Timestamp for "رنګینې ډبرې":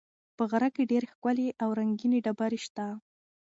1.79-2.59